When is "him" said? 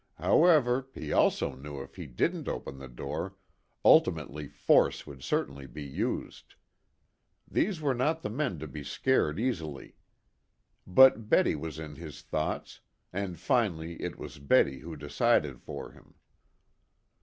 15.91-16.15